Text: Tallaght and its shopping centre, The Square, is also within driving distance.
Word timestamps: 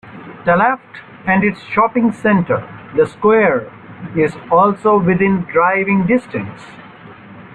Tallaght 0.47 0.79
and 1.27 1.43
its 1.43 1.61
shopping 1.61 2.11
centre, 2.11 2.67
The 2.95 3.05
Square, 3.05 3.71
is 4.17 4.35
also 4.49 4.97
within 4.97 5.41
driving 5.43 6.07
distance. 6.07 6.63